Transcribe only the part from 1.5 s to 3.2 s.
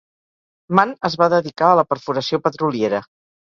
a la perforació petroliera.